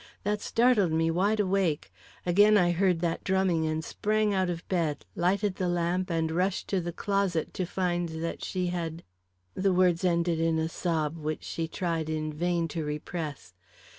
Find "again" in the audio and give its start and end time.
2.25-2.57